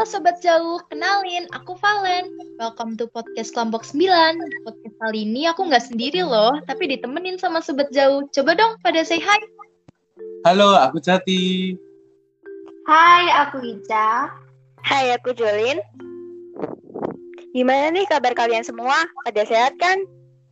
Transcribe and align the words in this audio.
Halo 0.00 0.16
Sobat 0.16 0.40
Jauh, 0.40 0.80
kenalin, 0.88 1.44
aku 1.52 1.76
Valen. 1.76 2.32
Welcome 2.56 2.96
to 2.96 3.04
podcast 3.12 3.52
kelompok 3.52 3.84
9. 3.84 4.00
Podcast 4.64 4.96
kali 4.96 5.28
ini 5.28 5.44
aku 5.44 5.68
nggak 5.68 5.92
sendiri 5.92 6.24
loh, 6.24 6.56
tapi 6.64 6.88
ditemenin 6.88 7.36
sama 7.36 7.60
Sobat 7.60 7.92
Jauh. 7.92 8.24
Coba 8.32 8.56
dong 8.56 8.80
pada 8.80 9.04
say 9.04 9.20
hi. 9.20 9.36
Halo, 10.48 10.72
aku 10.72 11.04
Jati. 11.04 11.76
Hai, 12.88 13.28
aku 13.44 13.60
Ica. 13.60 14.32
Hai, 14.80 15.12
aku 15.12 15.36
Jolin. 15.36 15.84
Gimana 17.52 17.92
nih 17.92 18.08
kabar 18.08 18.32
kalian 18.32 18.64
semua? 18.64 19.04
Pada 19.28 19.44
sehat 19.44 19.76
kan? 19.76 20.00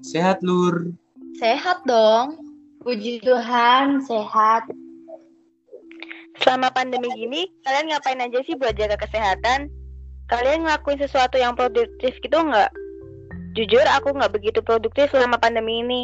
Sehat, 0.05 0.45
Lur. 0.45 0.93
Sehat 1.41 1.89
dong. 1.89 2.37
Puji 2.85 3.25
Tuhan, 3.25 4.05
sehat. 4.05 4.69
Selama 6.39 6.71
pandemi 6.71 7.11
gini, 7.19 7.51
kalian 7.67 7.91
ngapain 7.91 8.23
aja 8.23 8.39
sih 8.47 8.55
buat 8.55 8.79
jaga 8.79 8.95
kesehatan? 8.95 9.71
Kalian 10.31 10.69
ngelakuin 10.69 11.01
sesuatu 11.03 11.35
yang 11.41 11.59
produktif 11.59 12.15
gitu 12.23 12.37
nggak? 12.37 12.71
Jujur, 13.59 13.83
aku 13.91 14.15
nggak 14.15 14.31
begitu 14.31 14.63
produktif 14.63 15.11
selama 15.11 15.41
pandemi 15.41 15.83
ini. 15.83 16.03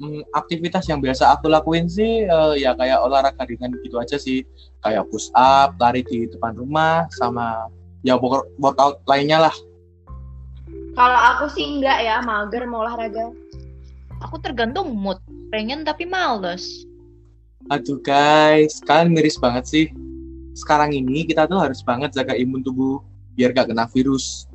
Hmm, 0.00 0.24
aktivitas 0.32 0.88
yang 0.88 1.04
biasa 1.04 1.36
aku 1.36 1.52
lakuin 1.52 1.84
sih 1.84 2.24
uh, 2.24 2.56
ya 2.56 2.72
kayak 2.72 3.04
olahraga 3.04 3.44
ringan 3.44 3.76
gitu 3.84 4.00
aja 4.00 4.16
sih. 4.16 4.42
Kayak 4.80 5.06
push 5.12 5.28
up, 5.36 5.76
lari 5.76 6.00
di 6.02 6.24
depan 6.26 6.56
rumah, 6.56 7.04
sama 7.20 7.68
ya 8.00 8.16
workout 8.56 9.04
lainnya 9.04 9.46
lah. 9.46 9.54
Kalau 10.96 11.20
aku 11.36 11.52
sih 11.52 11.78
enggak 11.78 12.02
ya, 12.02 12.18
mager 12.24 12.64
mau 12.66 12.82
olahraga. 12.82 13.30
Aku 14.24 14.40
tergantung 14.40 14.96
mood, 14.96 15.20
pengen 15.52 15.84
tapi 15.84 16.08
males. 16.08 16.88
Aduh 17.68 18.00
guys, 18.00 18.80
kalian 18.88 19.12
miris 19.12 19.36
banget 19.36 19.64
sih. 19.68 19.86
Sekarang 20.56 20.96
ini 20.96 21.28
kita 21.28 21.44
tuh 21.44 21.60
harus 21.60 21.84
banget 21.84 22.16
jaga 22.16 22.32
imun 22.32 22.64
tubuh 22.64 23.04
biar 23.36 23.52
gak 23.52 23.68
kena 23.68 23.84
virus. 23.92 24.48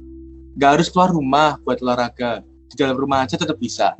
Gak 0.58 0.82
harus 0.82 0.90
keluar 0.90 1.14
rumah 1.14 1.62
buat 1.62 1.78
olahraga. 1.86 2.42
Di 2.66 2.74
dalam 2.74 2.98
rumah 2.98 3.22
aja 3.22 3.38
tetap 3.38 3.62
bisa. 3.62 3.94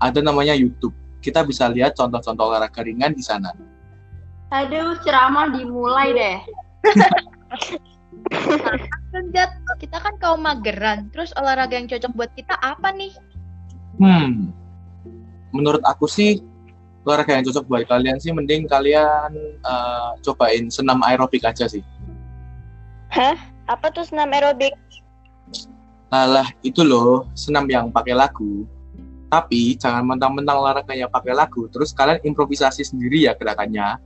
Ada 0.00 0.24
namanya 0.24 0.56
YouTube. 0.56 0.96
Kita 1.20 1.44
bisa 1.44 1.68
lihat 1.68 2.00
contoh-contoh 2.00 2.48
olahraga 2.48 2.80
ringan 2.80 3.12
di 3.12 3.20
sana. 3.20 3.52
Aduh, 4.56 4.96
ceramah 5.04 5.52
dimulai 5.52 6.16
deh. 6.16 6.38
Jat, 9.36 9.52
kita 9.76 10.00
kan 10.00 10.16
kaum 10.16 10.40
mageran. 10.40 11.12
Terus 11.12 11.36
olahraga 11.36 11.76
yang 11.76 11.92
cocok 11.92 12.12
buat 12.16 12.30
kita 12.32 12.56
apa 12.64 12.88
nih? 12.94 13.12
Hmm, 14.00 14.52
menurut 15.52 15.80
aku 15.88 16.04
sih 16.04 16.40
olahraga 17.06 17.38
yang 17.38 17.46
cocok 17.46 17.64
buat 17.70 17.86
kalian 17.86 18.18
sih 18.18 18.34
mending 18.34 18.66
kalian 18.66 19.30
uh, 19.62 20.18
cobain 20.26 20.66
senam 20.66 20.98
aerobik 21.06 21.46
aja 21.46 21.70
sih. 21.70 21.86
Hah? 23.14 23.38
Apa 23.70 23.94
tuh 23.94 24.02
senam 24.02 24.34
aerobik? 24.34 24.74
Alah, 26.10 26.50
itu 26.66 26.82
loh, 26.82 27.30
senam 27.38 27.66
yang 27.70 27.90
pakai 27.94 28.14
lagu. 28.14 28.66
Tapi 29.26 29.74
jangan 29.78 30.06
mentang-mentang 30.06 30.58
olahraganya 30.58 31.10
pakai 31.10 31.34
lagu, 31.34 31.66
terus 31.70 31.90
kalian 31.90 32.22
improvisasi 32.22 32.82
sendiri 32.86 33.26
ya 33.26 33.34
gerakannya. 33.34 33.98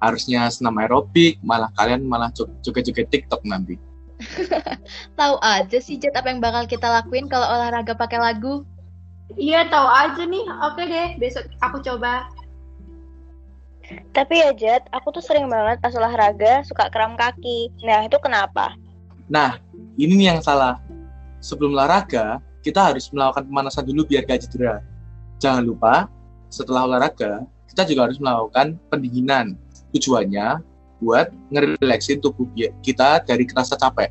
Harusnya 0.00 0.48
senam 0.52 0.76
aerobik, 0.80 1.40
malah 1.40 1.72
kalian 1.76 2.04
malah 2.04 2.32
joget-joget 2.64 3.08
TikTok 3.08 3.44
nanti. 3.44 3.76
tahu 5.18 5.36
aja 5.42 5.78
sih 5.82 5.98
Jet 5.98 6.14
apa 6.14 6.30
yang 6.30 6.38
bakal 6.38 6.64
kita 6.70 6.86
lakuin 6.86 7.26
kalau 7.26 7.44
olahraga 7.44 7.92
pakai 7.96 8.20
lagu. 8.20 8.64
Iya 9.34 9.66
tahu 9.72 9.88
aja 9.88 10.22
nih. 10.24 10.44
Oke 10.70 10.82
deh, 10.86 11.08
besok 11.18 11.48
aku 11.60 11.80
coba. 11.80 12.28
Tapi 14.14 14.40
ya 14.40 14.50
Jet, 14.56 14.88
aku 14.94 15.12
tuh 15.12 15.24
sering 15.24 15.50
banget 15.50 15.82
pas 15.82 15.92
olahraga 15.92 16.64
suka 16.64 16.88
kram 16.88 17.18
kaki. 17.18 17.68
Nah 17.84 18.08
itu 18.08 18.16
kenapa? 18.22 18.72
Nah, 19.28 19.60
ini 20.00 20.16
nih 20.16 20.36
yang 20.36 20.40
salah. 20.40 20.80
Sebelum 21.44 21.76
olahraga, 21.76 22.40
kita 22.64 22.92
harus 22.92 23.12
melakukan 23.12 23.44
pemanasan 23.44 23.84
dulu 23.84 24.08
biar 24.08 24.24
gak 24.24 24.48
cedera. 24.48 24.80
Jangan 25.36 25.64
lupa, 25.68 26.08
setelah 26.48 26.88
olahraga, 26.88 27.44
kita 27.68 27.84
juga 27.84 28.08
harus 28.08 28.16
melakukan 28.16 28.80
pendinginan. 28.88 29.60
Tujuannya 29.92 30.64
buat 31.04 31.28
ngerelaksin 31.52 32.24
tubuh 32.24 32.48
kita 32.80 33.20
dari 33.28 33.44
kerasa 33.44 33.76
capek. 33.76 34.08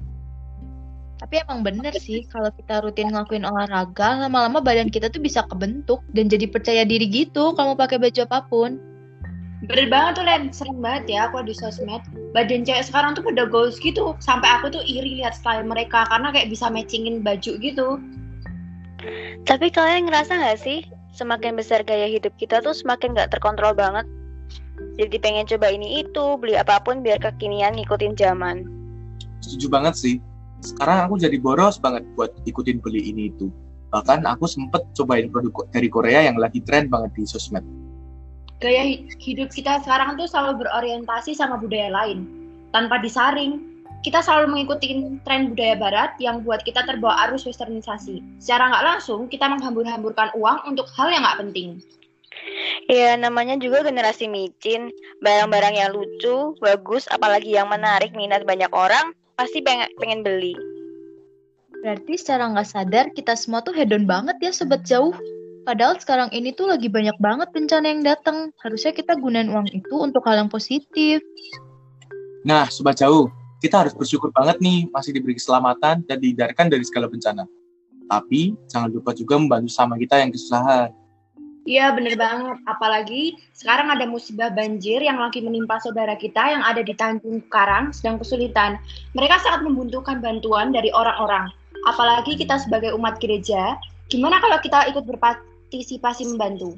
Tapi 1.24 1.40
emang 1.40 1.64
bener 1.64 1.96
sih 1.98 2.28
kalau 2.28 2.52
kita 2.52 2.84
rutin 2.84 3.10
ngelakuin 3.10 3.48
olahraga, 3.48 4.28
lama-lama 4.28 4.60
badan 4.60 4.92
kita 4.92 5.08
tuh 5.08 5.24
bisa 5.24 5.48
kebentuk 5.48 6.04
dan 6.12 6.28
jadi 6.28 6.52
percaya 6.52 6.84
diri 6.84 7.08
gitu 7.08 7.56
kalau 7.56 7.74
mau 7.74 7.80
pakai 7.80 7.98
baju 7.98 8.20
apa 8.28 8.40
pun. 8.52 8.93
Bener 9.64 9.88
banget 9.88 10.12
tuh 10.20 10.26
Len, 10.28 10.44
sering 10.52 10.78
banget 10.84 11.16
ya 11.16 11.32
aku 11.32 11.40
di 11.48 11.56
sosmed. 11.56 12.04
Badan 12.36 12.68
cewek 12.68 12.84
sekarang 12.84 13.16
tuh 13.16 13.24
pada 13.24 13.48
goals 13.48 13.80
gitu. 13.80 14.12
Sampai 14.20 14.52
aku 14.52 14.76
tuh 14.76 14.84
iri 14.84 15.24
lihat 15.24 15.40
style 15.40 15.64
mereka 15.64 16.04
karena 16.12 16.36
kayak 16.36 16.52
bisa 16.52 16.68
matchingin 16.68 17.24
baju 17.24 17.52
gitu. 17.64 17.88
Tapi 19.48 19.68
kalian 19.72 20.08
ngerasa 20.12 20.36
gak 20.40 20.60
sih, 20.60 20.84
semakin 21.16 21.56
besar 21.56 21.84
gaya 21.88 22.08
hidup 22.12 22.36
kita 22.36 22.60
tuh 22.60 22.76
semakin 22.76 23.16
gak 23.16 23.32
terkontrol 23.32 23.72
banget? 23.72 24.04
Jadi 25.00 25.16
pengen 25.20 25.48
coba 25.48 25.72
ini 25.72 26.04
itu, 26.04 26.26
beli 26.36 26.60
apa 26.60 26.84
pun 26.84 27.00
biar 27.00 27.24
kekinian 27.24 27.80
ngikutin 27.80 28.20
zaman. 28.20 28.68
Setuju 29.40 29.68
banget 29.72 29.96
sih 29.96 30.16
sekarang 30.64 31.08
aku 31.08 31.20
jadi 31.20 31.36
boros 31.44 31.76
banget 31.76 32.08
buat 32.16 32.32
ikutin 32.48 32.80
beli 32.80 33.12
ini 33.12 33.32
itu. 33.36 33.52
Bahkan 33.92 34.24
aku 34.26 34.48
sempet 34.48 34.82
cobain 34.96 35.28
produk 35.28 35.68
dari 35.70 35.92
Korea 35.92 36.26
yang 36.26 36.40
lagi 36.40 36.64
tren 36.64 36.88
banget 36.88 37.12
di 37.20 37.24
sosmed. 37.28 37.62
Gaya 38.64 38.96
hidup 39.20 39.52
kita 39.52 39.84
sekarang 39.84 40.16
tuh 40.16 40.24
selalu 40.24 40.64
berorientasi 40.64 41.36
sama 41.36 41.60
budaya 41.60 41.92
lain. 41.92 42.24
Tanpa 42.72 43.04
disaring, 43.04 43.60
kita 44.08 44.24
selalu 44.24 44.56
mengikuti 44.56 45.20
tren 45.28 45.52
budaya 45.52 45.76
barat 45.76 46.16
yang 46.24 46.48
buat 46.48 46.64
kita 46.64 46.88
terbawa 46.88 47.28
arus 47.28 47.44
westernisasi. 47.44 48.24
Secara 48.40 48.72
nggak 48.72 48.86
langsung, 48.88 49.28
kita 49.28 49.52
menghambur-hamburkan 49.52 50.32
uang 50.40 50.64
untuk 50.64 50.88
hal 50.96 51.12
yang 51.12 51.28
nggak 51.28 51.44
penting. 51.44 51.84
Ya, 52.88 53.20
namanya 53.20 53.60
juga 53.60 53.84
generasi 53.84 54.32
micin. 54.32 54.96
Barang-barang 55.20 55.76
yang 55.76 55.92
lucu, 55.92 56.56
bagus, 56.64 57.04
apalagi 57.12 57.60
yang 57.60 57.68
menarik 57.68 58.16
minat 58.16 58.48
banyak 58.48 58.72
orang, 58.72 59.12
pasti 59.36 59.60
pengen, 59.60 59.92
pengen 60.00 60.24
beli. 60.24 60.56
Berarti 61.84 62.16
secara 62.16 62.48
nggak 62.48 62.68
sadar 62.68 63.06
kita 63.12 63.36
semua 63.36 63.60
tuh 63.60 63.76
hedon 63.76 64.08
banget 64.08 64.40
ya 64.40 64.52
sobat 64.56 64.88
jauh. 64.88 65.12
Padahal 65.64 65.96
sekarang 65.96 66.28
ini 66.36 66.52
tuh 66.52 66.68
lagi 66.68 66.92
banyak 66.92 67.16
banget 67.24 67.48
bencana 67.56 67.88
yang 67.88 68.04
datang. 68.04 68.52
Harusnya 68.60 68.92
kita 68.92 69.16
gunain 69.16 69.48
uang 69.48 69.72
itu 69.72 69.96
untuk 69.96 70.20
hal 70.28 70.44
yang 70.44 70.52
positif. 70.52 71.24
Nah, 72.44 72.68
sobat 72.68 73.00
jauh, 73.00 73.32
kita 73.64 73.80
harus 73.88 73.96
bersyukur 73.96 74.28
banget 74.36 74.60
nih 74.60 74.92
masih 74.92 75.16
diberi 75.16 75.40
keselamatan 75.40 76.04
dan 76.04 76.18
dihindarkan 76.20 76.68
dari 76.68 76.84
segala 76.84 77.08
bencana. 77.08 77.48
Tapi 78.12 78.60
jangan 78.68 78.92
lupa 78.92 79.16
juga 79.16 79.40
membantu 79.40 79.72
sama 79.72 79.96
kita 79.96 80.20
yang 80.20 80.36
kesusahan. 80.36 80.92
Iya 81.64 81.96
bener 81.96 82.20
banget, 82.20 82.60
apalagi 82.68 83.40
sekarang 83.56 83.88
ada 83.88 84.04
musibah 84.04 84.52
banjir 84.52 85.00
yang 85.00 85.16
lagi 85.16 85.40
menimpa 85.40 85.80
saudara 85.80 86.20
kita 86.20 86.44
yang 86.44 86.60
ada 86.60 86.84
di 86.84 86.92
Tanjung 86.92 87.40
Karang 87.48 87.96
sedang 87.96 88.20
kesulitan. 88.20 88.76
Mereka 89.16 89.40
sangat 89.40 89.64
membutuhkan 89.64 90.20
bantuan 90.20 90.76
dari 90.76 90.92
orang-orang. 90.92 91.48
Apalagi 91.88 92.36
kita 92.36 92.60
sebagai 92.60 92.92
umat 93.00 93.16
gereja, 93.24 93.80
gimana 94.12 94.44
kalau 94.44 94.60
kita 94.60 94.92
ikut 94.92 95.08
berpartisipasi 95.74 96.30
membantu? 96.30 96.78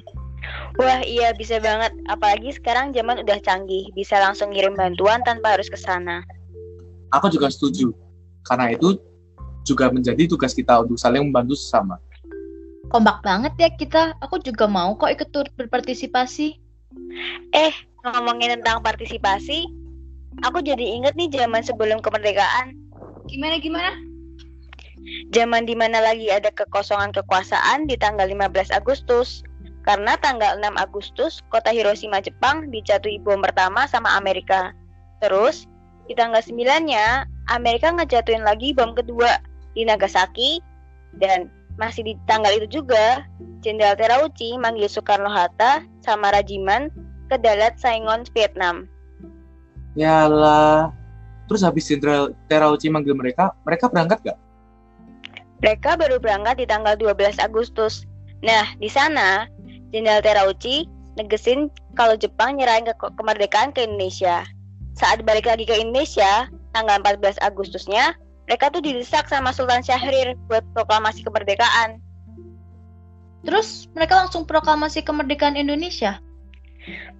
Wah 0.80 1.04
iya 1.04 1.36
bisa 1.36 1.60
banget, 1.60 1.92
apalagi 2.08 2.56
sekarang 2.56 2.96
zaman 2.96 3.20
udah 3.20 3.36
canggih, 3.44 3.92
bisa 3.92 4.16
langsung 4.16 4.56
ngirim 4.56 4.72
bantuan 4.72 5.20
tanpa 5.20 5.52
harus 5.58 5.68
ke 5.68 5.76
sana. 5.76 6.24
Aku 7.12 7.28
juga 7.28 7.52
setuju, 7.52 7.92
karena 8.48 8.72
itu 8.72 8.96
juga 9.68 9.92
menjadi 9.92 10.24
tugas 10.24 10.56
kita 10.56 10.80
untuk 10.80 10.96
saling 10.96 11.28
membantu 11.28 11.58
sesama 11.58 12.00
kompak 12.86 13.18
banget 13.26 13.52
ya 13.58 13.68
kita. 13.74 14.14
Aku 14.22 14.38
juga 14.38 14.70
mau 14.70 14.94
kok 14.94 15.10
ikut 15.10 15.28
turut 15.34 15.50
berpartisipasi. 15.58 16.54
Eh, 17.50 17.74
ngomongin 18.06 18.62
tentang 18.62 18.78
partisipasi, 18.86 19.66
aku 20.46 20.62
jadi 20.62 20.86
inget 20.94 21.18
nih 21.18 21.26
zaman 21.34 21.66
sebelum 21.66 21.98
kemerdekaan. 21.98 22.78
Gimana 23.26 23.58
gimana? 23.58 24.05
Zaman 25.34 25.66
di 25.66 25.74
mana 25.78 26.02
lagi 26.02 26.30
ada 26.30 26.50
kekosongan 26.50 27.14
kekuasaan 27.14 27.86
di 27.86 27.94
tanggal 27.98 28.26
15 28.26 28.74
Agustus. 28.74 29.46
Karena 29.86 30.18
tanggal 30.18 30.58
6 30.58 30.74
Agustus, 30.82 31.38
kota 31.54 31.70
Hiroshima 31.70 32.18
Jepang 32.18 32.74
dijatuhi 32.74 33.22
bom 33.22 33.38
pertama 33.38 33.86
sama 33.86 34.18
Amerika. 34.18 34.74
Terus, 35.22 35.70
di 36.10 36.14
tanggal 36.18 36.42
9-nya, 36.42 37.30
Amerika 37.54 37.94
ngejatuhin 37.94 38.42
lagi 38.42 38.74
bom 38.74 38.98
kedua 38.98 39.38
di 39.78 39.86
Nagasaki 39.86 40.58
dan 41.22 41.46
masih 41.78 42.02
di 42.02 42.14
tanggal 42.26 42.50
itu 42.58 42.82
juga, 42.82 43.22
Jenderal 43.62 43.94
Terauchi 43.94 44.58
manggil 44.58 44.90
Soekarno-Hatta 44.90 45.86
sama 46.02 46.34
Rajiman 46.34 46.90
ke 47.30 47.38
Dalat 47.38 47.78
Saigon, 47.78 48.26
Vietnam. 48.34 48.90
Yalah, 49.94 50.90
terus 51.46 51.62
habis 51.62 51.86
Jenderal 51.86 52.34
Terauchi 52.50 52.90
manggil 52.90 53.14
mereka, 53.14 53.54
mereka 53.62 53.86
berangkat 53.86 54.34
gak? 54.34 54.38
Mereka 55.64 55.96
baru 55.96 56.20
berangkat 56.20 56.60
di 56.60 56.66
tanggal 56.68 56.96
12 56.98 57.40
Agustus. 57.40 58.04
Nah, 58.44 58.68
di 58.76 58.92
sana, 58.92 59.48
Jenderal 59.94 60.20
Terauchi 60.20 60.84
negesin 61.16 61.72
kalau 61.96 62.14
Jepang 62.14 62.60
nyerahin 62.60 62.84
ke 62.84 62.92
kemerdekaan 62.96 63.72
ke 63.72 63.88
Indonesia. 63.88 64.44
Saat 64.96 65.24
balik 65.24 65.48
lagi 65.48 65.64
ke 65.64 65.76
Indonesia, 65.76 66.48
tanggal 66.76 67.00
14 67.00 67.40
Agustusnya, 67.40 68.12
mereka 68.44 68.68
tuh 68.68 68.84
didesak 68.84 69.26
sama 69.26 69.50
Sultan 69.50 69.80
Syahrir 69.80 70.36
buat 70.46 70.62
proklamasi 70.76 71.24
kemerdekaan. 71.24 71.98
Terus 73.42 73.88
mereka 73.96 74.20
langsung 74.20 74.44
proklamasi 74.44 75.02
kemerdekaan 75.02 75.56
Indonesia? 75.56 76.20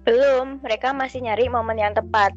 Belum, 0.07 0.63
mereka 0.63 0.95
masih 0.95 1.25
nyari 1.25 1.49
momen 1.51 1.81
yang 1.81 1.91
tepat. 1.97 2.31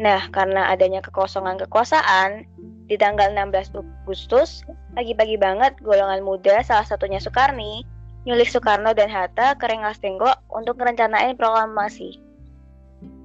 Nah, 0.00 0.26
karena 0.34 0.74
adanya 0.74 0.98
kekosongan 0.98 1.54
kekuasaan, 1.66 2.42
di 2.88 3.00
tanggal 3.00 3.32
16 3.32 3.72
Agustus, 4.04 4.60
pagi-pagi 4.92 5.40
banget 5.40 5.72
golongan 5.80 6.20
muda 6.20 6.60
salah 6.60 6.84
satunya 6.84 7.16
Soekarni, 7.16 7.84
nyulik 8.28 8.48
Soekarno 8.48 8.92
dan 8.92 9.08
Hatta 9.08 9.56
ke 9.56 9.64
Rengas 9.64 10.00
Tenggo 10.00 10.32
untuk 10.52 10.76
merencanain 10.76 11.36
proklamasi. 11.36 12.20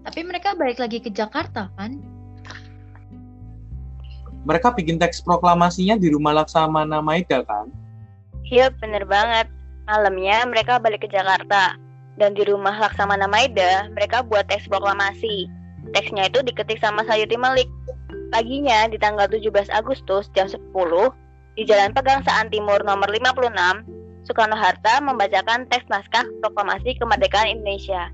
Tapi 0.07 0.19
mereka 0.23 0.55
balik 0.55 0.79
lagi 0.79 1.03
ke 1.03 1.11
Jakarta 1.11 1.67
kan? 1.75 1.99
Mereka 4.47 4.71
bikin 4.71 4.95
teks 4.95 5.19
proklamasinya 5.19 5.99
di 5.99 6.07
rumah 6.15 6.31
Laksamana 6.31 7.03
Maida 7.03 7.43
kan? 7.43 7.67
Iya, 8.47 8.71
bener 8.79 9.03
banget. 9.03 9.51
Malamnya 9.85 10.47
mereka 10.47 10.79
balik 10.79 11.03
ke 11.03 11.09
Jakarta. 11.11 11.75
Dan 12.15 12.35
di 12.35 12.47
rumah 12.47 12.75
Laksamana 12.79 13.27
Maida, 13.27 13.91
mereka 13.91 14.23
buat 14.23 14.47
teks 14.47 14.71
proklamasi. 14.71 15.51
Teksnya 15.91 16.31
itu 16.31 16.39
diketik 16.43 16.79
sama 16.79 17.03
Sayuti 17.03 17.35
Malik. 17.35 17.67
Paginya 18.29 18.85
di 18.85 19.01
tanggal 19.01 19.25
17 19.25 19.73
Agustus 19.73 20.29
jam 20.37 20.45
10, 20.45 20.61
di 21.57 21.65
Jalan 21.65 21.91
Pegang 21.97 22.21
Saan 22.21 22.53
Timur 22.53 22.77
nomor 22.85 23.09
56, 23.09 23.49
Soekarno-Hatta 24.29 25.01
membacakan 25.01 25.65
teks 25.67 25.89
naskah 25.89 26.25
proklamasi 26.45 26.93
kemerdekaan 27.01 27.57
Indonesia. 27.57 28.13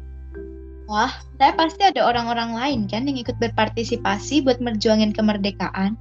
Wah, 0.87 1.11
saya 1.41 1.51
pasti 1.57 1.81
ada 1.81 2.05
orang-orang 2.05 2.55
lain 2.55 2.79
kan 2.87 3.09
yang 3.09 3.17
ikut 3.19 3.35
berpartisipasi 3.41 4.45
buat 4.45 4.61
merjuangin 4.61 5.11
kemerdekaan. 5.11 5.97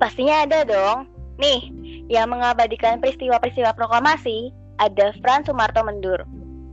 Pastinya 0.00 0.48
ada 0.48 0.64
dong. 0.64 1.06
Nih, 1.38 1.70
yang 2.10 2.32
mengabadikan 2.32 2.98
peristiwa-peristiwa 2.98 3.76
proklamasi 3.78 4.50
ada 4.82 5.14
Frans 5.22 5.46
Sumarto 5.46 5.84
Mendur. 5.86 6.26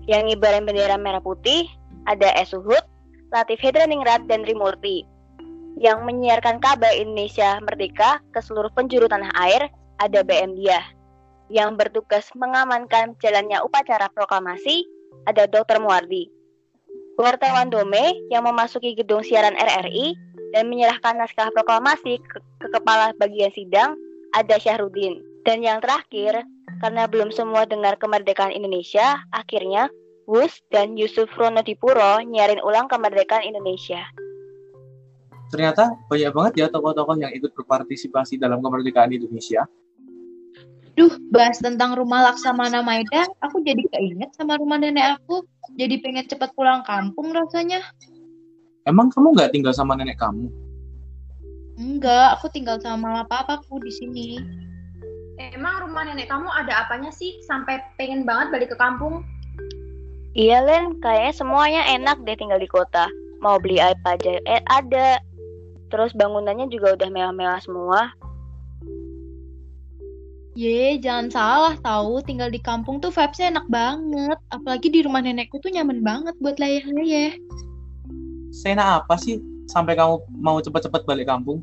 Yang 0.10 0.34
ngibarin 0.34 0.66
bendera 0.66 0.98
merah 0.98 1.22
putih 1.22 1.70
ada 2.10 2.34
S. 2.40 2.56
Suhud, 2.56 2.82
Latif 3.30 3.62
Hedraningrat, 3.62 4.26
dan 4.26 4.42
Rimurti. 4.48 5.06
Yang 5.76 6.08
menyiarkan 6.08 6.64
kabar 6.64 6.96
Indonesia 6.96 7.60
Merdeka 7.60 8.24
ke 8.32 8.40
seluruh 8.40 8.72
penjuru 8.72 9.12
tanah 9.12 9.32
air 9.36 9.68
ada 10.00 10.24
BM 10.24 10.56
Diah. 10.56 10.84
Yang 11.52 11.78
bertugas 11.78 12.26
mengamankan 12.34 13.14
jalannya 13.20 13.60
upacara 13.62 14.08
proklamasi 14.16 14.88
ada 15.28 15.46
Dr. 15.46 15.84
Muardi. 15.84 16.32
Wartawan 17.16 17.72
Dome 17.72 18.16
yang 18.28 18.44
memasuki 18.44 18.96
gedung 18.96 19.24
siaran 19.24 19.56
RRI 19.56 20.16
dan 20.52 20.68
menyerahkan 20.68 21.16
naskah 21.20 21.52
proklamasi 21.52 22.20
ke, 22.24 22.38
ke 22.64 22.68
kepala 22.72 23.16
bagian 23.20 23.52
sidang 23.52 23.96
ada 24.36 24.60
Syahrudin. 24.60 25.24
Dan 25.48 25.64
yang 25.64 25.80
terakhir, 25.80 26.44
karena 26.84 27.08
belum 27.08 27.32
semua 27.32 27.64
dengar 27.64 27.96
kemerdekaan 28.02 28.52
Indonesia, 28.52 29.22
akhirnya 29.32 29.88
Wus 30.26 30.60
dan 30.74 30.98
Yusuf 30.98 31.30
Ronodipuro 31.38 32.20
nyiarin 32.26 32.60
ulang 32.66 32.90
kemerdekaan 32.90 33.46
Indonesia. 33.46 34.02
Ternyata 35.56 35.96
banyak 36.12 36.32
banget 36.36 36.54
ya 36.60 36.68
tokoh-tokoh 36.68 37.16
yang 37.16 37.32
ikut 37.32 37.56
berpartisipasi 37.56 38.36
dalam 38.36 38.60
kemerdekaan 38.60 39.16
Indonesia. 39.16 39.64
Duh, 41.00 41.16
bahas 41.32 41.64
tentang 41.64 41.96
rumah 41.96 42.28
Laksamana 42.28 42.84
Maida, 42.84 43.24
aku 43.40 43.64
jadi 43.64 43.80
keinget 43.96 44.36
sama 44.36 44.60
rumah 44.60 44.76
nenek 44.76 45.16
aku. 45.16 45.48
Jadi 45.80 46.04
pengen 46.04 46.28
cepat 46.28 46.52
pulang 46.60 46.84
kampung 46.84 47.32
rasanya. 47.32 47.80
Emang 48.84 49.08
kamu 49.16 49.32
nggak 49.32 49.56
tinggal 49.56 49.72
sama 49.72 49.96
nenek 49.96 50.20
kamu? 50.20 50.52
Enggak, 51.80 52.36
aku 52.36 52.52
tinggal 52.52 52.76
sama 52.84 53.24
mama 53.24 53.24
papaku 53.28 53.80
di 53.80 53.92
sini. 53.96 54.28
Emang 55.40 55.88
rumah 55.88 56.04
nenek 56.04 56.28
kamu 56.28 56.52
ada 56.52 56.84
apanya 56.84 57.16
sih 57.16 57.40
sampai 57.48 57.80
pengen 57.96 58.28
banget 58.28 58.52
balik 58.52 58.70
ke 58.72 58.78
kampung? 58.80 59.24
Iya 60.36 60.68
Len, 60.68 61.00
kayaknya 61.00 61.32
semuanya 61.32 61.82
enak 61.96 62.20
deh 62.28 62.36
tinggal 62.36 62.60
di 62.60 62.68
kota. 62.68 63.08
Mau 63.40 63.56
beli 63.56 63.80
apa 63.80 64.20
aja 64.20 64.36
eh, 64.48 64.64
ada. 64.68 65.20
Terus 65.90 66.12
bangunannya 66.18 66.68
juga 66.74 66.98
udah 66.98 67.10
mewah-mewah 67.10 67.60
semua. 67.62 68.00
Ye, 70.56 70.96
jangan 71.04 71.28
salah 71.28 71.76
tahu 71.84 72.24
tinggal 72.24 72.48
di 72.48 72.64
kampung 72.64 73.04
tuh 73.04 73.12
vibesnya 73.12 73.52
enak 73.52 73.68
banget. 73.68 74.40
Apalagi 74.56 74.88
di 74.88 75.04
rumah 75.04 75.20
nenekku 75.20 75.60
tuh 75.60 75.68
nyaman 75.68 76.00
banget 76.00 76.32
buat 76.40 76.56
layah-layah. 76.56 77.36
Sena 78.56 79.04
apa 79.04 79.20
sih 79.20 79.44
sampai 79.68 80.00
kamu 80.00 80.24
mau 80.40 80.56
cepet-cepet 80.64 81.04
balik 81.04 81.28
kampung? 81.28 81.60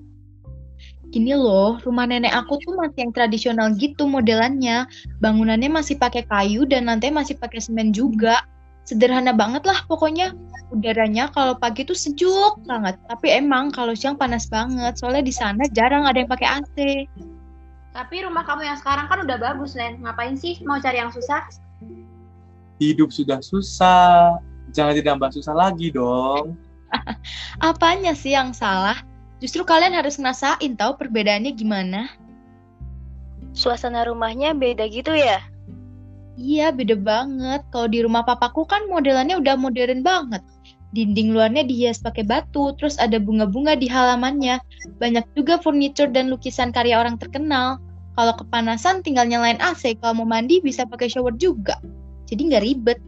Gini 1.09 1.33
loh, 1.33 1.81
rumah 1.85 2.05
nenek 2.05 2.33
aku 2.33 2.61
tuh 2.65 2.77
masih 2.77 3.09
yang 3.09 3.13
tradisional 3.17 3.73
gitu 3.81 4.05
modelannya. 4.05 4.85
Bangunannya 5.25 5.73
masih 5.73 5.97
pakai 5.97 6.29
kayu 6.29 6.69
dan 6.69 6.89
lantai 6.89 7.09
masih 7.09 7.37
pakai 7.41 7.65
semen 7.65 7.97
juga. 7.97 8.45
Sederhana 8.83 9.31
banget 9.31 9.63
lah 9.63 9.83
pokoknya. 9.87 10.35
Udaranya 10.73 11.29
kalau 11.29 11.53
pagi 11.53 11.85
tuh 11.85 11.93
sejuk 11.93 12.65
banget, 12.65 12.97
tapi 13.05 13.29
emang 13.29 13.69
kalau 13.69 13.93
siang 13.93 14.17
panas 14.17 14.49
banget. 14.49 14.97
Soalnya 14.97 15.21
di 15.21 15.35
sana 15.35 15.63
jarang 15.69 16.09
ada 16.09 16.25
yang 16.25 16.31
pakai 16.33 16.49
AC. 16.49 16.77
Tapi 17.93 18.25
rumah 18.25 18.41
kamu 18.49 18.65
yang 18.65 18.79
sekarang 18.81 19.05
kan 19.05 19.21
udah 19.21 19.37
bagus, 19.37 19.77
Len. 19.77 20.01
Ngapain 20.01 20.33
sih 20.33 20.65
mau 20.65 20.81
cari 20.81 20.97
yang 20.97 21.13
susah? 21.13 21.45
Hidup 22.81 23.13
sudah 23.13 23.45
susah, 23.45 24.41
jangan 24.73 24.97
ditambah 24.97 25.29
susah 25.37 25.53
lagi 25.53 25.93
dong. 25.93 26.57
Apanya 27.61 28.17
sih 28.17 28.33
yang 28.33 28.57
salah? 28.57 28.97
Justru 29.45 29.69
kalian 29.69 29.93
harus 29.93 30.17
ngerasain 30.17 30.73
tahu 30.73 30.97
perbedaannya 30.97 31.53
gimana. 31.53 32.09
Suasana 33.53 34.09
rumahnya 34.09 34.57
beda 34.57 34.89
gitu 34.89 35.13
ya? 35.13 35.45
Iya, 36.41 36.73
beda 36.73 36.97
banget. 36.97 37.61
Kalau 37.69 37.89
di 37.93 38.01
rumah 38.01 38.25
papaku 38.25 38.65
kan 38.65 38.89
modelannya 38.89 39.37
udah 39.37 39.55
modern 39.61 40.01
banget. 40.01 40.41
Dinding 40.93 41.33
luarnya 41.33 41.65
dihias 41.65 42.05
pakai 42.05 42.25
batu, 42.25 42.73
terus 42.77 43.01
ada 43.01 43.17
bunga-bunga 43.17 43.77
di 43.77 43.89
halamannya. 43.89 44.61
Banyak 45.01 45.25
juga 45.37 45.61
furniture 45.61 46.09
dan 46.09 46.29
lukisan 46.29 46.73
karya 46.73 47.01
orang 47.01 47.17
terkenal. 47.17 47.81
Kalau 48.13 48.37
kepanasan 48.37 49.01
tinggal 49.01 49.25
nyalain 49.25 49.57
AC, 49.61 49.97
kalau 50.01 50.25
mau 50.25 50.29
mandi 50.29 50.61
bisa 50.61 50.85
pakai 50.85 51.09
shower 51.09 51.33
juga. 51.41 51.81
Jadi 52.29 52.53
nggak 52.53 52.65
ribet. 52.65 52.99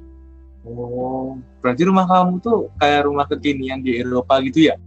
Oh, 0.64 1.36
berarti 1.60 1.84
rumah 1.84 2.08
kamu 2.08 2.40
tuh 2.40 2.72
kayak 2.80 3.04
rumah 3.04 3.28
kekinian 3.28 3.84
di 3.84 4.00
Eropa 4.00 4.40
gitu 4.40 4.72
ya? 4.72 4.80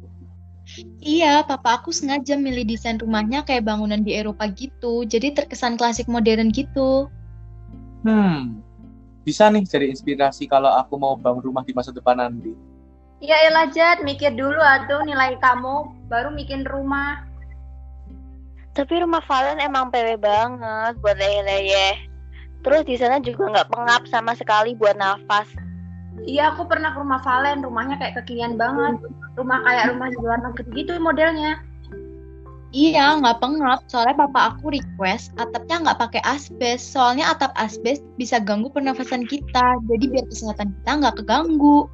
Iya, 1.05 1.45
papa 1.45 1.79
aku 1.79 1.93
sengaja 1.93 2.33
milih 2.33 2.65
desain 2.65 2.97
rumahnya 2.97 3.45
kayak 3.45 3.69
bangunan 3.69 4.01
di 4.01 4.17
Eropa 4.17 4.49
gitu. 4.51 5.05
Jadi 5.05 5.37
terkesan 5.37 5.77
klasik 5.77 6.09
modern 6.09 6.49
gitu. 6.49 7.07
Hmm, 8.07 8.63
bisa 9.27 9.51
nih 9.51 9.67
jadi 9.67 9.91
inspirasi 9.91 10.47
kalau 10.47 10.71
aku 10.71 10.95
mau 10.95 11.19
bangun 11.19 11.43
rumah 11.43 11.67
di 11.67 11.75
masa 11.75 11.91
depan 11.91 12.15
nanti. 12.15 12.55
Ya 13.19 13.35
elah 13.43 13.67
Jad, 13.67 13.99
mikir 14.07 14.31
dulu 14.31 14.55
atuh 14.63 15.03
nilai 15.03 15.35
kamu, 15.43 16.07
baru 16.07 16.31
bikin 16.31 16.63
rumah. 16.63 17.27
Tapi 18.71 19.03
rumah 19.03 19.19
Valen 19.27 19.59
emang 19.59 19.91
PW 19.91 20.15
banget 20.21 20.95
buat 21.03 21.19
leye-leye. 21.19 22.07
Terus 22.63 22.87
di 22.87 22.95
sana 22.95 23.19
juga 23.19 23.51
nggak 23.51 23.75
pengap 23.75 24.07
sama 24.07 24.37
sekali 24.39 24.71
buat 24.71 24.95
nafas. 24.95 25.51
Iya, 26.23 26.55
aku 26.55 26.63
pernah 26.63 26.95
ke 26.95 27.03
rumah 27.03 27.19
Valen, 27.19 27.59
rumahnya 27.59 27.99
kayak 27.99 28.23
kekinian 28.23 28.55
banget. 28.55 29.03
Rumah 29.35 29.59
kayak 29.67 29.91
rumah 29.91 30.07
di 30.07 30.17
luar 30.23 30.39
negeri 30.47 30.69
gitu 30.79 30.95
modelnya. 31.03 31.59
Iya, 32.75 33.15
nggak 33.23 33.39
pengap. 33.39 33.79
Soalnya 33.87 34.27
papa 34.27 34.51
aku 34.51 34.75
request 34.75 35.31
atapnya 35.39 35.87
nggak 35.87 35.99
pakai 36.03 36.21
asbes. 36.27 36.83
Soalnya 36.83 37.31
atap 37.31 37.55
asbes 37.55 38.03
bisa 38.19 38.43
ganggu 38.43 38.67
pernafasan 38.67 39.23
kita. 39.23 39.79
Jadi 39.87 40.05
biar 40.11 40.25
kesehatan 40.27 40.75
kita 40.83 40.91
nggak 40.99 41.15
keganggu. 41.23 41.87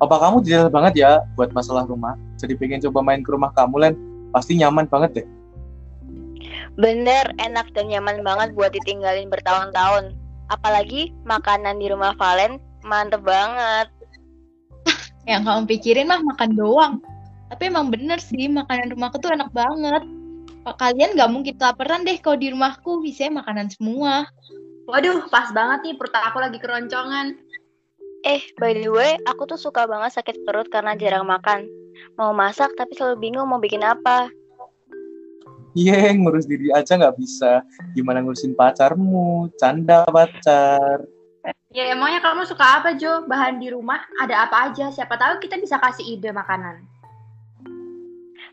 Papa 0.00 0.16
kamu 0.18 0.42
detail 0.42 0.72
banget 0.72 1.04
ya 1.04 1.20
buat 1.36 1.52
masalah 1.52 1.84
rumah. 1.84 2.16
Jadi 2.40 2.56
pengen 2.56 2.80
coba 2.88 3.04
main 3.04 3.20
ke 3.20 3.30
rumah 3.30 3.52
kamu, 3.52 3.76
Len. 3.86 3.94
Pasti 4.32 4.56
nyaman 4.56 4.88
banget 4.88 5.22
deh. 5.22 5.26
Bener, 6.80 7.28
enak 7.36 7.68
dan 7.76 7.92
nyaman 7.92 8.24
banget 8.24 8.56
buat 8.56 8.72
ditinggalin 8.72 9.28
bertahun-tahun. 9.28 10.16
Apalagi 10.48 11.12
makanan 11.28 11.76
di 11.76 11.92
rumah 11.92 12.16
Valen 12.16 12.56
mantep 12.88 13.20
banget. 13.20 13.92
Yang 15.30 15.42
kamu 15.44 15.62
pikirin 15.68 16.08
mah 16.08 16.24
makan 16.24 16.50
doang. 16.56 16.94
Tapi 17.52 17.68
emang 17.68 17.92
bener 17.92 18.16
sih, 18.16 18.48
makanan 18.48 18.96
rumahku 18.96 19.20
tuh 19.20 19.36
enak 19.36 19.52
banget. 19.52 20.08
Kalian 20.64 21.12
nggak 21.12 21.28
mungkin 21.28 21.54
kelaparan 21.60 22.00
deh 22.08 22.16
kalau 22.16 22.40
di 22.40 22.48
rumahku, 22.48 23.04
isinya 23.04 23.44
makanan 23.44 23.68
semua. 23.68 24.24
Waduh, 24.88 25.28
pas 25.28 25.52
banget 25.52 25.84
nih 25.84 25.94
perut 26.00 26.16
aku 26.16 26.40
lagi 26.40 26.56
keroncongan. 26.56 27.36
Eh, 28.24 28.40
by 28.56 28.72
the 28.72 28.88
way, 28.88 29.20
aku 29.28 29.44
tuh 29.44 29.60
suka 29.60 29.84
banget 29.84 30.16
sakit 30.16 30.48
perut 30.48 30.72
karena 30.72 30.96
jarang 30.96 31.28
makan. 31.28 31.68
Mau 32.16 32.32
masak 32.32 32.72
tapi 32.72 32.96
selalu 32.96 33.20
bingung 33.20 33.44
mau 33.44 33.60
bikin 33.60 33.84
apa. 33.84 34.32
Iya, 35.76 36.16
ngurus 36.16 36.48
diri 36.48 36.72
aja 36.72 36.96
nggak 36.96 37.20
bisa. 37.20 37.60
Gimana 37.92 38.24
ngurusin 38.24 38.56
pacarmu? 38.56 39.52
Canda 39.60 40.08
pacar. 40.08 41.04
Ya 41.72 41.92
emangnya 41.92 42.24
kamu 42.24 42.48
suka 42.48 42.80
apa 42.80 42.96
Jo? 42.96 43.28
Bahan 43.28 43.60
di 43.60 43.68
rumah 43.74 44.00
ada 44.20 44.48
apa 44.48 44.72
aja? 44.72 44.88
Siapa 44.88 45.20
tahu 45.20 45.40
kita 45.42 45.60
bisa 45.60 45.76
kasih 45.80 46.16
ide 46.16 46.30
makanan. 46.30 46.91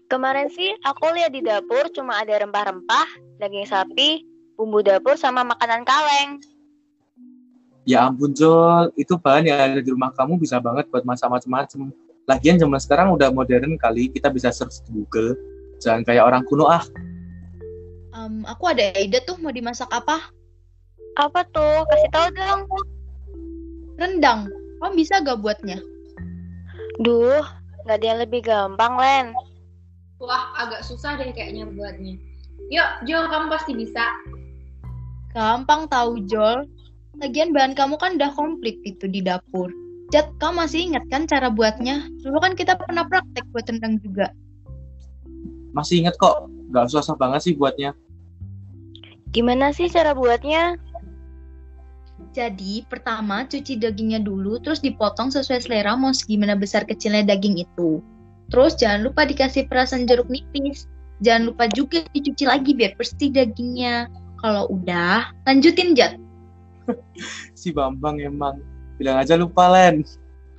Kemarin 0.10 0.50
sih 0.50 0.74
aku 0.82 1.14
lihat 1.14 1.38
di 1.38 1.46
dapur 1.46 1.86
cuma 1.94 2.18
ada 2.18 2.42
rempah-rempah, 2.42 3.38
daging 3.38 3.70
sapi, 3.70 4.26
bumbu 4.58 4.82
dapur 4.82 5.14
sama 5.14 5.46
makanan 5.46 5.86
kaleng. 5.86 6.42
Ya 7.86 8.10
ampun 8.10 8.34
Jol, 8.34 8.90
itu 8.98 9.22
bahan 9.22 9.46
yang 9.46 9.62
ada 9.62 9.82
di 9.86 9.90
rumah 9.94 10.10
kamu 10.18 10.42
bisa 10.42 10.58
banget 10.58 10.90
buat 10.90 11.06
masak 11.06 11.30
macam-macam. 11.30 11.94
Lagian 12.26 12.58
zaman 12.58 12.82
sekarang 12.82 13.14
udah 13.14 13.30
modern 13.30 13.78
kali, 13.78 14.10
kita 14.10 14.34
bisa 14.34 14.50
search 14.50 14.82
di 14.90 14.98
Google. 14.98 15.38
Jangan 15.78 16.02
kayak 16.02 16.26
orang 16.26 16.42
kuno 16.50 16.66
ah. 16.66 16.82
Um, 18.18 18.42
aku 18.50 18.74
ada 18.74 18.90
ide 18.98 19.22
tuh 19.30 19.38
mau 19.38 19.54
dimasak 19.54 19.94
apa? 19.94 20.26
Apa 21.22 21.46
tuh? 21.54 21.86
Kasih 21.86 22.10
tahu 22.10 22.28
dong. 22.34 22.62
Rendang. 24.02 24.50
Kamu 24.82 24.94
bisa 24.98 25.22
gak 25.22 25.38
buatnya? 25.38 25.78
Duh, 27.02 27.46
nggak 27.86 27.98
ada 28.02 28.06
yang 28.06 28.20
lebih 28.26 28.42
gampang, 28.44 28.98
Len. 28.98 29.26
Wah, 30.20 30.52
agak 30.60 30.84
susah 30.84 31.16
deh 31.16 31.32
kayaknya 31.32 31.64
buatnya. 31.72 32.20
Yuk, 32.68 32.90
Jo, 33.08 33.32
kamu 33.32 33.48
pasti 33.48 33.72
bisa. 33.72 34.04
Gampang 35.32 35.88
tahu, 35.88 36.28
Jol. 36.28 36.68
Lagian 37.24 37.56
bahan 37.56 37.72
kamu 37.72 37.96
kan 37.96 38.20
udah 38.20 38.32
komplit 38.36 38.76
itu 38.84 39.08
di 39.08 39.24
dapur. 39.24 39.72
Jat, 40.12 40.28
kamu 40.44 40.66
masih 40.66 40.80
ingat 40.92 41.06
kan 41.08 41.24
cara 41.24 41.48
buatnya? 41.48 42.04
Dulu 42.20 42.38
kan 42.44 42.54
kita 42.58 42.76
pernah 42.76 43.08
praktek 43.08 43.48
buat 43.56 43.64
rendang 43.72 44.02
juga. 44.04 44.34
Masih 45.72 46.04
inget 46.04 46.18
kok, 46.20 46.52
gak 46.76 46.92
susah 46.92 47.16
banget 47.16 47.46
sih 47.46 47.54
buatnya. 47.56 47.96
Gimana 49.32 49.72
sih 49.72 49.88
cara 49.88 50.18
buatnya? 50.18 50.76
Jadi, 52.34 52.84
pertama 52.90 53.46
cuci 53.46 53.80
dagingnya 53.80 54.20
dulu, 54.20 54.60
terus 54.60 54.84
dipotong 54.84 55.32
sesuai 55.32 55.64
selera 55.64 55.96
mau 55.96 56.12
segimana 56.12 56.58
besar 56.58 56.84
kecilnya 56.84 57.24
daging 57.24 57.62
itu. 57.64 58.02
Terus 58.50 58.74
jangan 58.78 59.06
lupa 59.06 59.26
dikasih 59.30 59.70
perasan 59.70 60.10
jeruk 60.10 60.30
nipis. 60.30 60.90
Jangan 61.22 61.54
lupa 61.54 61.70
juga 61.70 62.02
dicuci 62.16 62.50
lagi 62.50 62.72
biar 62.74 62.98
bersih 62.98 63.30
dagingnya. 63.30 64.10
Kalau 64.40 64.72
udah, 64.72 65.30
lanjutin 65.46 65.94
Jat. 65.94 66.18
Si 67.60 67.70
Bambang 67.70 68.18
emang. 68.24 68.58
Bilang 68.98 69.20
aja 69.20 69.36
lupa, 69.36 69.68
Len. 69.70 70.02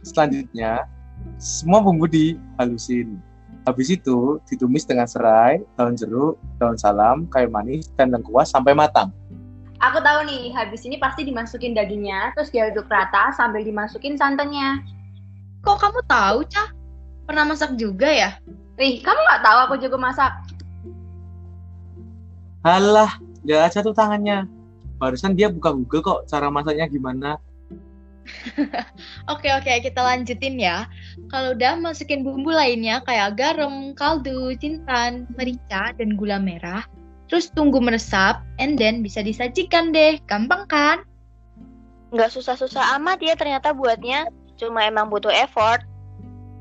Selanjutnya, 0.05 0.85
semua 1.41 1.81
bumbu 1.81 2.07
dihalusin. 2.07 3.21
Habis 3.69 3.93
itu, 3.93 4.41
ditumis 4.49 4.89
dengan 4.89 5.05
serai, 5.05 5.61
daun 5.77 5.93
jeruk, 5.93 6.41
daun 6.57 6.77
salam, 6.81 7.29
kayu 7.29 7.53
manis, 7.53 7.93
dan 7.97 8.09
lengkuas 8.09 8.49
sampai 8.53 8.73
matang. 8.73 9.13
Aku 9.81 10.01
tahu 10.01 10.29
nih, 10.29 10.53
habis 10.53 10.85
ini 10.85 11.01
pasti 11.01 11.25
dimasukin 11.25 11.73
dagingnya, 11.73 12.37
terus 12.37 12.53
diaduk 12.53 12.89
rata 12.89 13.33
sambil 13.33 13.65
dimasukin 13.65 14.17
santannya. 14.17 14.81
Kok 15.65 15.77
kamu 15.77 16.01
tahu, 16.09 16.45
Cah? 16.49 16.69
Pernah 17.31 17.47
masak 17.47 17.79
juga 17.79 18.11
ya? 18.11 18.43
Rih, 18.75 19.07
kamu 19.07 19.21
nggak 19.23 19.43
tahu 19.47 19.59
aku 19.63 19.75
jago 19.79 19.95
masak? 20.03 20.35
Halah, 22.67 23.23
lihat 23.47 23.71
aja 23.71 23.87
tuh 23.87 23.95
tangannya. 23.95 24.51
Barusan 24.99 25.39
dia 25.39 25.47
buka 25.47 25.71
Google 25.71 26.03
kok 26.03 26.21
cara 26.27 26.51
masaknya 26.51 26.91
gimana. 26.91 27.39
Oke 29.33 29.47
oke 29.55 29.71
kita 29.79 30.03
lanjutin 30.03 30.59
ya. 30.59 30.91
Kalau 31.31 31.55
udah 31.55 31.79
masukin 31.79 32.27
bumbu 32.27 32.51
lainnya 32.51 32.99
kayak 33.07 33.39
garam, 33.39 33.95
kaldu, 33.95 34.51
jintan, 34.59 35.31
merica, 35.39 35.95
dan 35.95 36.19
gula 36.19 36.43
merah. 36.43 36.83
Terus 37.31 37.51
tunggu 37.55 37.79
meresap, 37.79 38.43
and 38.59 38.75
then 38.75 39.07
bisa 39.07 39.23
disajikan 39.23 39.95
deh. 39.95 40.19
Gampang 40.27 40.67
kan? 40.67 41.07
Nggak 42.11 42.35
susah-susah 42.35 42.99
amat 42.99 43.23
ya 43.23 43.39
ternyata 43.39 43.71
buatnya. 43.71 44.27
Cuma 44.59 44.83
emang 44.83 45.07
butuh 45.11 45.31
effort. 45.31 45.87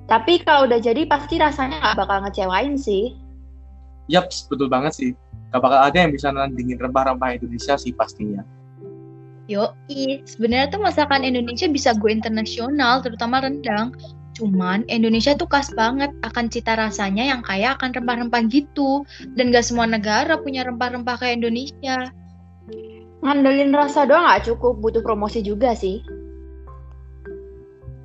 Tapi 0.10 0.42
kalau 0.42 0.66
udah 0.66 0.82
jadi 0.82 1.06
pasti 1.06 1.38
rasanya 1.38 1.78
nggak 1.80 1.98
bakal 2.02 2.18
ngecewain 2.26 2.76
sih. 2.76 3.14
Yaps, 4.10 4.50
betul 4.50 4.68
banget 4.68 4.98
sih. 4.98 5.12
Gak 5.54 5.62
bakal 5.62 5.80
ada 5.86 5.98
yang 5.98 6.14
bisa 6.14 6.34
nandingin 6.34 6.82
rempah-rempah 6.82 7.38
Indonesia 7.38 7.78
sih 7.78 7.94
pastinya. 7.94 8.42
Yo, 9.50 9.74
sebenarnya 10.26 10.70
tuh 10.70 10.82
masakan 10.82 11.26
Indonesia 11.26 11.66
bisa 11.66 11.94
go 11.98 12.10
internasional, 12.10 13.02
terutama 13.02 13.42
rendang. 13.42 13.94
Cuman 14.38 14.86
Indonesia 14.90 15.34
tuh 15.34 15.50
khas 15.50 15.74
banget 15.74 16.14
akan 16.22 16.46
cita 16.54 16.78
rasanya 16.78 17.34
yang 17.34 17.42
kaya 17.42 17.74
akan 17.74 17.98
rempah-rempah 17.98 18.46
gitu. 18.50 19.06
Dan 19.34 19.50
gak 19.50 19.66
semua 19.66 19.90
negara 19.90 20.38
punya 20.38 20.66
rempah-rempah 20.66 21.18
kayak 21.18 21.42
Indonesia. 21.42 22.10
Ngandelin 23.26 23.74
rasa 23.74 24.06
doang 24.06 24.26
nggak 24.26 24.54
cukup, 24.54 24.80
butuh 24.80 25.02
promosi 25.02 25.42
juga 25.42 25.74
sih. 25.74 26.00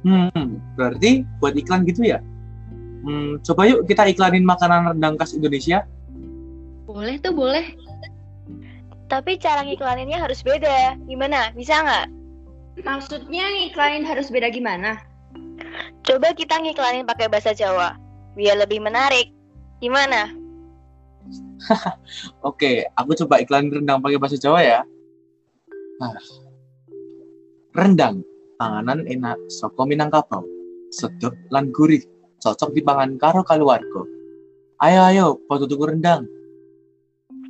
Hmm, 0.04 0.60
berarti 0.76 1.24
buat 1.40 1.56
iklan 1.56 1.88
gitu 1.88 2.04
ya? 2.04 2.20
Hmm, 3.04 3.40
coba 3.40 3.68
yuk 3.68 3.88
kita 3.88 4.04
iklanin 4.08 4.44
makanan 4.44 4.96
rendang 4.96 5.16
khas 5.16 5.32
Indonesia. 5.32 5.88
Boleh 6.84 7.16
tuh, 7.20 7.32
boleh. 7.32 7.72
Tapi 9.08 9.40
cara 9.40 9.64
ngiklaninnya 9.64 10.20
harus 10.20 10.44
beda. 10.44 11.00
Gimana? 11.08 11.52
Bisa 11.56 11.80
nggak? 11.80 12.06
Maksudnya 12.84 13.44
ngiklanin 13.48 14.04
harus 14.04 14.28
beda 14.28 14.48
gimana? 14.52 15.00
Coba 16.04 16.36
kita 16.36 16.60
ngiklanin 16.60 17.08
pakai 17.08 17.28
bahasa 17.28 17.56
Jawa. 17.56 17.96
Biar 18.36 18.60
lebih 18.60 18.84
menarik. 18.84 19.32
Gimana? 19.80 20.32
Oke, 22.48 22.88
aku 22.96 23.16
coba 23.24 23.40
iklanin 23.40 23.72
rendang 23.72 24.04
pakai 24.04 24.20
bahasa 24.20 24.36
Jawa 24.36 24.60
ya. 24.60 24.80
Nah. 26.00 26.12
Rendang, 27.74 28.22
panganan 28.58 29.04
enak 29.08 29.38
saka 29.50 29.82
Minangkabau. 29.86 30.44
Sedep 30.94 31.34
lan 31.50 31.74
gurih, 31.74 32.02
cocok 32.38 32.70
dipangan 32.74 33.18
karo 33.18 33.42
keluarga. 33.42 34.02
Ayo 34.82 35.00
ayo, 35.10 35.26
foto 35.50 35.66
tuku 35.66 35.90
rendang. 35.90 36.26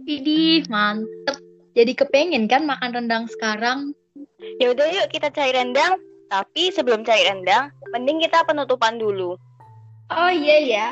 Widih, 0.04 0.64
mantep. 0.68 1.40
Jadi 1.74 1.92
kepengen 1.96 2.46
kan 2.46 2.68
makan 2.68 2.92
rendang 2.92 3.24
sekarang? 3.26 3.96
Ya 4.60 4.70
udah 4.70 4.86
yuk 4.88 5.10
kita 5.10 5.32
cari 5.32 5.52
rendang. 5.52 5.98
Tapi 6.28 6.72
sebelum 6.72 7.04
cari 7.04 7.28
rendang, 7.28 7.68
mending 7.92 8.24
kita 8.24 8.44
penutupan 8.48 8.96
dulu. 8.96 9.36
Oh 10.12 10.30
iya 10.32 10.58
ya, 10.60 10.88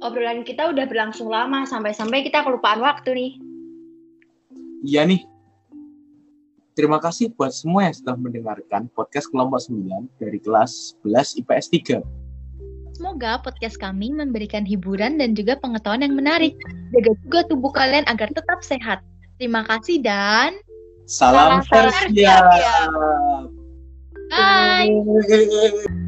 obrolan 0.00 0.44
kita 0.44 0.72
udah 0.72 0.84
berlangsung 0.88 1.28
lama 1.28 1.64
sampai-sampai 1.68 2.24
kita 2.24 2.44
kelupaan 2.44 2.80
waktu 2.80 3.10
nih. 3.12 3.32
Iya 4.84 5.02
nih. 5.08 5.33
Terima 6.74 6.98
kasih 6.98 7.30
buat 7.38 7.54
semua 7.54 7.86
yang 7.86 7.94
sudah 7.94 8.18
mendengarkan 8.18 8.90
podcast 8.98 9.30
kelompok 9.30 9.62
9 9.62 10.10
dari 10.18 10.42
kelas 10.42 10.98
11 11.06 11.38
IPS 11.46 11.66
3. 12.02 12.02
Semoga 12.98 13.38
podcast 13.42 13.78
kami 13.78 14.10
memberikan 14.10 14.66
hiburan 14.66 15.18
dan 15.22 15.38
juga 15.38 15.54
pengetahuan 15.58 16.02
yang 16.02 16.18
menarik. 16.18 16.54
Jaga 16.90 17.14
juga 17.26 17.40
tubuh 17.46 17.70
kalian 17.70 18.06
agar 18.10 18.30
tetap 18.30 18.62
sehat. 18.62 19.02
Terima 19.38 19.62
kasih 19.66 20.02
dan 20.02 20.58
Salam, 21.06 21.62
Salam. 21.66 21.94
Persiap. 21.94 22.42
bye! 24.30 26.03